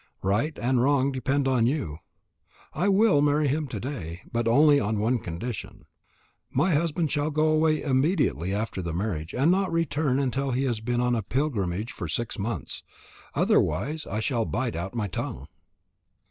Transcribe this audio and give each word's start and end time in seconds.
Right 0.23 0.57
and 0.59 0.81
wrong 0.81 1.11
depend 1.11 1.47
on 1.47 1.67
you. 1.67 1.99
I 2.73 2.87
will 2.89 3.21
marry 3.21 3.47
him 3.47 3.67
to 3.67 3.79
day, 3.79 4.23
but 4.31 4.47
only 4.47 4.79
on 4.79 4.97
one 4.97 5.19
condition. 5.19 5.85
My 6.49 6.71
husband 6.73 7.11
shall 7.11 7.29
go 7.29 7.45
away 7.49 7.83
immediately 7.83 8.51
after 8.51 8.81
the 8.81 8.93
marriage 8.93 9.35
and 9.35 9.51
not 9.51 9.71
return 9.71 10.17
until 10.17 10.53
he 10.53 10.63
has 10.63 10.79
been 10.79 11.01
on 11.01 11.13
a 11.13 11.21
pilgrimage 11.21 11.91
for 11.91 12.07
six 12.07 12.39
months. 12.39 12.81
Otherwise 13.35 14.07
I 14.07 14.21
shall 14.21 14.43
bite 14.45 14.75
out 14.75 14.95
my 14.95 15.07
tongue." 15.07 15.47